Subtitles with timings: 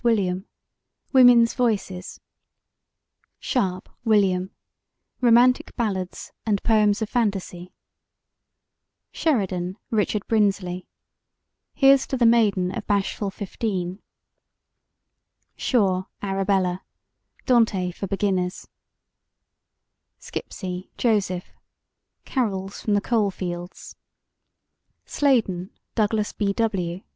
[0.03, 0.47] WILLIAM:
[1.13, 2.19] Women's Voices
[3.39, 4.49] SHARP, WILLIAM:
[5.21, 7.71] Romantic Ballads and Poems of Phantasy
[9.11, 10.87] SHERIDAN, RICHARD BRINSLEY:
[11.75, 14.01] Here's to the Maiden of Bashful Fifteen
[15.55, 16.81] SHORE, ARABELLA:
[17.45, 18.67] Dante for Beginners
[20.17, 21.51] SKIPSEY, JOSEPH:
[22.25, 23.95] Carols from the Coal Fields
[25.05, 26.53] SLADEN, DOUGLAS B.
[26.53, 27.03] W.